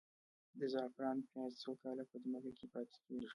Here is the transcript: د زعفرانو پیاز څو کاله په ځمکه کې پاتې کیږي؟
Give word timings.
د 0.59 0.61
زعفرانو 0.73 1.27
پیاز 1.31 1.53
څو 1.63 1.71
کاله 1.83 2.03
په 2.09 2.15
ځمکه 2.23 2.51
کې 2.57 2.65
پاتې 2.73 2.97
کیږي؟ 3.05 3.29